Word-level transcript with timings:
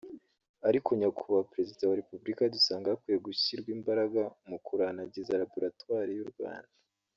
Ariko 0.69 0.89
Nyakubahwa 0.99 1.49
Perezida 1.51 1.81
wa 1.89 1.99
Repubulika 2.01 2.53
dusanga 2.55 2.91
hakwiye 2.91 3.17
gushyirwa 3.27 3.69
imbaraga 3.77 4.21
mu 4.49 4.57
kuranagiza 4.65 5.39
laboratwari 5.41 6.11
y’u 6.19 6.29
Rwanda 6.33 6.71